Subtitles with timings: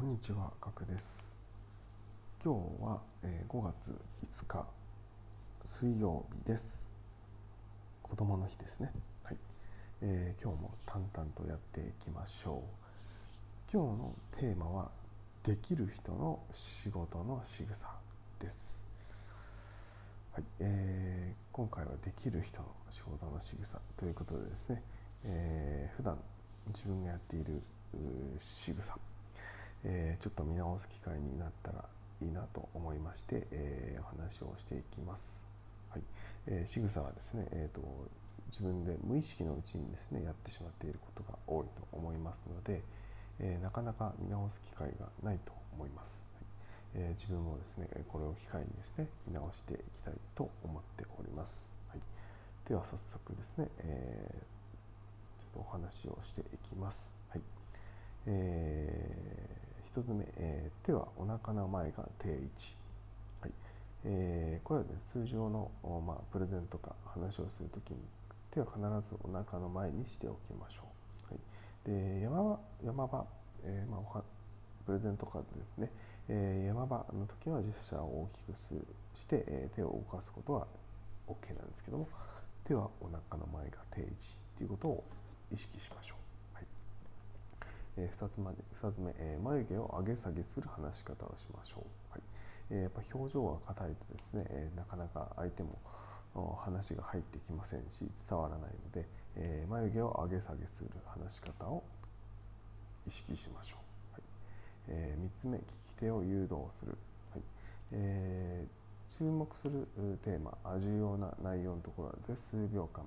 [0.00, 1.30] こんにちは、ガクです。
[2.42, 3.94] 今日は、えー5月
[4.24, 4.66] 5日
[5.62, 6.86] 水曜日です。
[8.02, 8.90] 子供の日ですね。
[9.22, 9.36] はい。
[10.00, 13.70] えー今日も淡々とやっていきましょう。
[13.70, 14.90] 今日のテーマは
[15.44, 17.86] できる人の仕事の仕草
[18.38, 18.82] です。
[20.32, 20.44] はい。
[20.60, 24.82] えー今回はできる人の仕事の仕草ということでですね、
[25.24, 26.16] えー普段
[26.68, 27.60] 自分がやっている
[28.38, 28.96] 仕草
[29.84, 31.84] えーちょっと見直す機会になったら
[32.20, 35.44] いいなと思いまして、えーお話をしていきます。
[35.90, 36.02] はい
[36.46, 37.82] えー仕草はですね、えーと、
[38.50, 42.82] 自分で無意識のうちにですねやってしまっていることが多いと思いますので、
[43.38, 46.22] えーなかなか見直す機会がないと思います。
[46.34, 46.44] はい
[46.94, 51.74] え自分もですねこれを機会にですね見直していきたいと思っております。
[51.88, 52.00] はい、
[52.68, 54.60] では早速ですね、えー
[55.40, 57.10] ちょっとお話をしていきます。
[57.30, 57.40] はい
[58.26, 59.29] えー、
[59.96, 62.76] 1つ目、えー手はお腹の前が定位置、
[63.40, 63.52] はい。
[64.04, 65.70] えーこれは、ね、通常の、
[66.06, 67.96] まあ、プレゼントか話をするときに
[68.50, 70.82] 手は必ずお腹の前にしておきましょ
[71.30, 73.24] う、はい、で山場山場、
[73.64, 74.22] えーまあ、
[74.86, 75.90] プレゼントカードですね、
[76.28, 78.74] えー山場の時はジェスチャーを大きくす
[79.14, 80.66] して、えー手を動かすことは
[81.28, 82.08] OK なんですけども
[82.64, 84.10] 手はお腹の前が定位置
[84.56, 85.04] ということを
[85.52, 86.19] 意識しましょう、
[88.00, 92.22] えー、2, つまで2つ目、えー眉毛を上げ下げする話し方をしましょう、はい。
[92.70, 95.78] えーやっぱ表情が硬いとですね、えなかなか相手も
[96.64, 99.06] 話が入ってきませんし伝わらないので、
[99.36, 101.84] え眉毛を上げ下げする話し方を
[103.06, 103.76] 意識しましょ
[104.12, 104.22] う、はい。
[104.88, 105.64] え3つ目聞き
[106.00, 106.96] 手を誘導する、
[107.32, 107.42] はい。
[107.92, 109.88] えー注目する
[110.24, 113.04] テーマ重要な内容のところで数秒間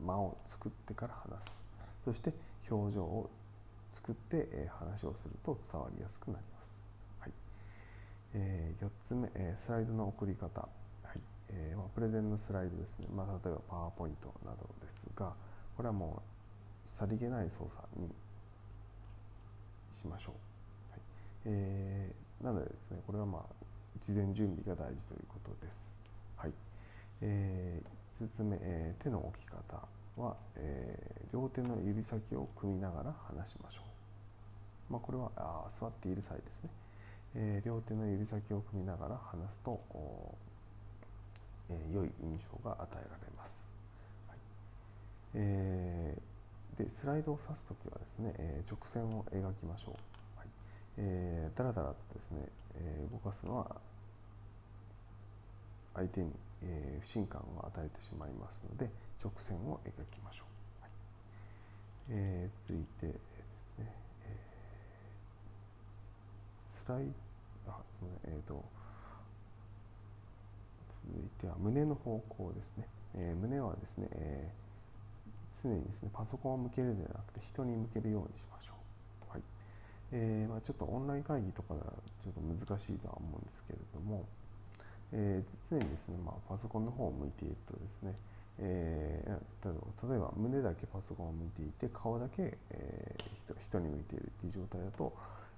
[0.00, 1.64] 間を作ってから話す。
[2.02, 2.32] そして
[2.70, 3.30] 表情を
[3.94, 6.82] 作って、え話をすると伝わりやすくなります、
[7.20, 7.32] はい。
[8.34, 10.68] え4つ目、えスライドの送り方、は
[11.14, 11.20] い。
[11.50, 15.32] えーまあ、プレゼンのスライドですね、まあ、例えばパワーポイントなどですが
[15.76, 16.22] これはも
[16.84, 18.08] うさりげない操作に
[19.92, 21.00] しましょう、はい。
[21.46, 23.42] えーなのでですねこれはまあ
[24.04, 25.98] 事前準備が大事ということです、
[26.36, 26.52] はい。
[27.22, 29.86] えー5つ目、えー手の置き方。
[30.16, 33.80] は、えー両手の指先を組みながら話しましょ
[34.88, 36.70] う、まあ、これはあ座っている際ですね、
[37.34, 39.80] えー両手の指先を組みながら話すと、
[41.68, 43.66] えー良い印象が与えられます、
[44.28, 44.38] はい。
[45.34, 50.48] えーでスライドを指すときはですね、えー直線を描きましょう、はい。
[50.98, 52.46] えーだらだらとですね、
[52.76, 53.76] えー動かすのは
[55.94, 56.30] 相手に、
[56.62, 58.88] えー不信感を与えてしまいますので
[59.24, 60.90] 直線を描きましょう、はい。
[62.10, 63.12] えー続いてで
[63.56, 63.86] すね、
[64.28, 67.06] えースライ
[67.66, 68.34] あすみません。
[68.34, 68.62] えーと
[71.08, 72.84] 続いては胸の方向ですね、
[73.16, 74.64] えー胸はですね、えー
[75.62, 78.72] 常にですねパソコンを向けるではなくて人に向けるようにしましょ
[79.30, 79.42] う、はい。
[80.12, 81.86] えーまあ、ちょっとオンライン会議とかでは
[82.22, 84.24] ちょっと難しいとは思うんですけれども、
[85.12, 88.12] えー常にですね、まあ、パソコンの方を向いているとですね、
[88.60, 95.12] えー例えば胸だけパソコンを向いていて顔だけ、えー人人に向いているっていう状態だと、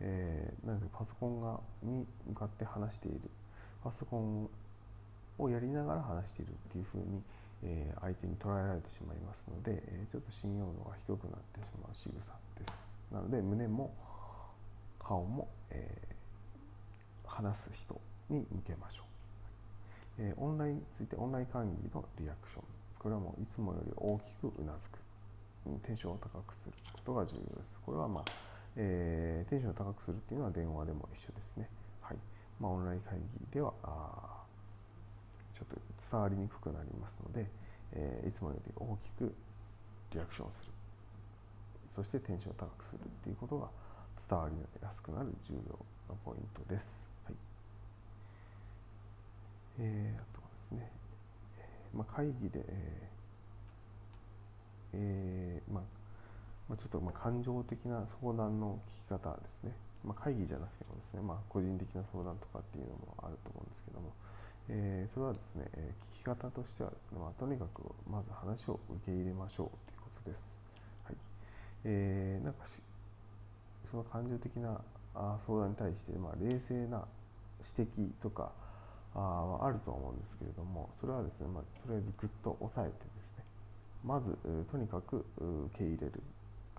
[0.00, 3.20] えーなのでパソコンがに向かって話している。
[3.84, 4.48] パソコン
[5.38, 7.22] をやりながら話しているっていうふうに、
[7.62, 12.82] えー相手に捉えられてしまいますので、えーちょっと信用度が低くなってしまう仕草です。
[13.12, 13.94] なので胸も
[14.98, 16.10] 顔も、えー
[17.26, 19.02] 話す人に向けましょ
[20.18, 22.62] う、えーオンラインについてオンライン会議のリアクション。
[23.00, 24.98] これはもういつもより大きくうなずく。
[25.82, 27.80] テンションを高くすることが重要です。
[27.84, 28.24] これはまあ、
[28.76, 31.68] えーテンションを高くするっていうのは電話でも一緒ですね。
[32.00, 32.16] はい。
[32.60, 33.72] まあ、オンライン会議では
[35.54, 35.76] ちょっと
[36.10, 37.46] 伝わりにくくなりますので、
[37.92, 39.34] えーいつもより大きく
[40.12, 40.72] リアクションする。
[41.94, 43.68] そしてテンションを高くするっていうことが
[44.28, 45.60] 伝わりやすくなる重要
[46.08, 47.08] なポイントです。
[47.24, 47.34] はい。
[49.80, 50.99] えーあとはですね、
[51.94, 53.20] まあ、会議で、えー
[54.92, 55.82] えまあ
[56.68, 59.72] まあ、ちょっとまあ感情的な相談の聞き方ですね、
[60.04, 64.12] まあ、会議じゃなくてもですね、まあ、個人的な相談とかっていうのもあると思うんですけども、
[64.68, 70.58] えーそれはですね、えー聞き方としてはですね、まあ、とにかくまず話を受け入れましょうということです。
[71.04, 71.16] はい。
[71.84, 72.80] えーなんかし
[73.90, 74.80] その感情的な
[75.46, 77.04] 相談に対して、まあ、冷静な
[77.76, 78.52] 指摘とか
[79.14, 83.44] ああると思うんですけれどもそれはですね、まあ、とりあえずぐっと抑えてですね
[84.04, 84.34] まず、
[84.70, 86.22] とにかく受け入れる。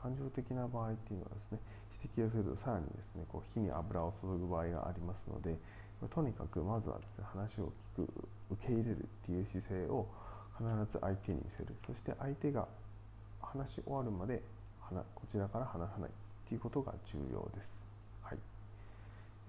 [0.00, 1.58] 感情的な場合っていうのはですね
[1.92, 5.54] 指摘をするとさらにですねこう火に油を注ぐ場合がありますので
[6.08, 8.08] とにかくまずはですね話を聞く
[8.50, 10.08] 受け入れるっていう姿勢を
[10.56, 11.74] 必ず相手に見せる。
[11.86, 12.66] そして相手が
[13.42, 14.42] 話し終わるまで
[15.14, 16.10] こちらから話さない。
[16.10, 16.12] っ
[16.48, 17.80] ていうことが重要です。
[18.22, 18.38] はい。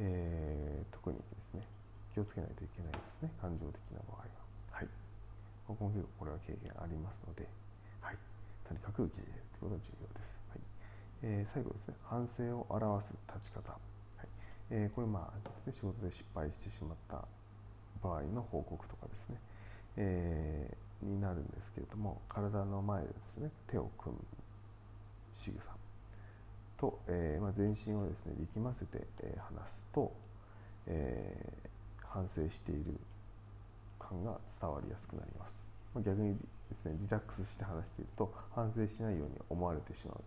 [0.00, 1.62] えー、特にですね
[2.14, 4.82] 気をつけないといけないですね感情的な場合は。
[4.82, 4.88] はい、
[5.68, 7.46] 僕も結構これは経験ありますので、
[8.00, 8.16] はい、
[8.66, 10.38] とにかく受け入れるということが重要です。
[10.50, 10.60] はい。
[11.22, 11.94] えー、最後ですね。
[12.04, 13.70] 反省を表す立ち方。
[13.70, 13.78] は
[14.24, 14.28] い。
[14.70, 15.72] えー、これまあですね。
[15.72, 17.24] 仕事で失敗してしまった
[18.02, 19.36] 場合の報告とかですね、
[19.96, 24.22] えー、になるんですけれども体の前でですね手を組む
[25.34, 25.70] 仕草。
[26.76, 30.12] と、えーまあ、全身をですね力ませて、えー、話すと、
[30.86, 31.69] えー、
[32.12, 32.98] 反省している
[33.98, 35.62] 感が伝わりやすくなります、
[35.96, 36.36] 逆に
[36.68, 40.20] ですねリラックスして話していると反省しないように思われてしまう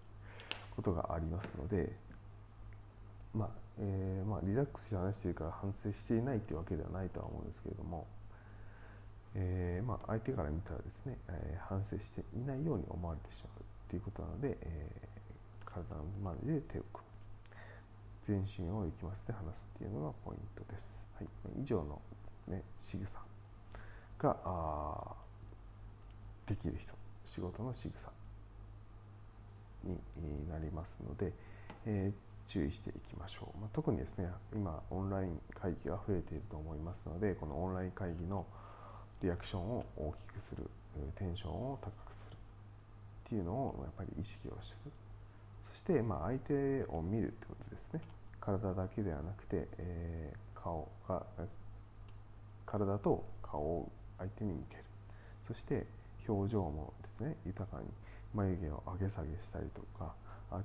[0.72, 1.92] ことがありますので
[3.34, 8.06] まあえーまあ、リラックスして話しているから反省していないというわけではないとは思うんですけれども、
[9.36, 14.88] えーまあ、相手から見たらですね、えー、反省していないように思われてしまうということなので、え、
[15.66, 17.14] 体の前で手を組む
[18.22, 21.03] 全身を力ませて話すっていうのがポイントです。
[21.16, 21.28] はい、
[21.62, 22.02] 以上の、
[22.48, 23.20] ね、仕草
[24.20, 25.16] が
[26.48, 26.94] できる人
[27.26, 28.12] 仕事の仕草
[29.84, 29.98] に
[30.50, 31.34] なりますので、
[31.86, 38.46] えー注意していきましょう、まあ、特にですね今オンライン会議が増えていると思いますのでこのオンライン会議の
[39.22, 40.70] リアクションを大きくする
[41.18, 44.92] テンションを高くするっていうのをやっぱり意識をする。
[45.72, 48.02] そしてまあ相手を見るってことですね。
[48.40, 51.22] 体だけではなくて、えー、顔が
[52.66, 54.84] 体と顔を相手に向ける。
[55.46, 55.86] そして
[56.28, 57.88] 表情もですね豊かに
[58.34, 60.16] 眉毛を上げ下げしたりとか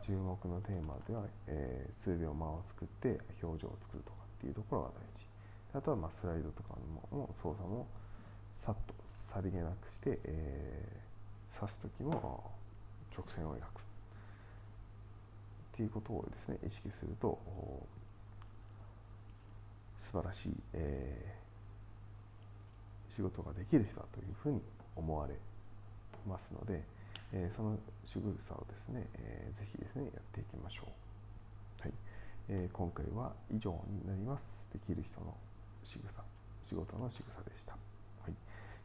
[0.00, 5.26] 注目のテーマでは、えー、数秒間を作って表情を作るとかっていうところが大事。
[5.74, 6.74] あとはまあスライドとか
[7.12, 7.86] の操作も
[8.54, 12.50] さっとさりげなくして、えー、刺す時も
[13.16, 13.62] 直線を描く。
[13.62, 13.62] っ
[15.72, 17.38] ていうことをですね意識すると
[20.10, 24.62] 素晴らしい、えー、仕事ができる人だというふうに
[24.96, 25.34] 思われ
[26.26, 26.82] ますので、
[27.32, 31.92] えー、その仕草をですね、えー、ぜひですねやっていきましょう、はい。
[32.48, 34.66] えー、今回は以上になります。
[34.72, 35.36] できる人の
[35.84, 36.22] 仕草
[36.62, 37.78] 仕事の仕草でした、は
[38.30, 38.34] い。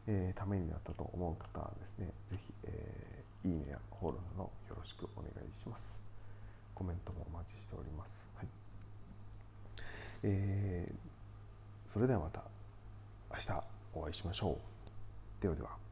[0.06, 6.02] えー、ためになったと思う方はですねぜひ、えー、いいねやフォローなどよろしくお願いします。
[6.74, 8.48] コメントもお待ちしております、はい。
[10.24, 11.13] えー、
[11.94, 12.42] それではまた
[13.30, 13.64] 明日
[13.94, 14.58] お会いしましょ
[15.38, 15.40] う。
[15.40, 15.83] ではでは。